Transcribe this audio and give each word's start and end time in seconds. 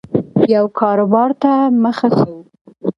یو 0.55 0.65
کاربار 0.79 1.31
ته 1.41 1.51
مخه 1.83 2.07
کوو 2.17 2.39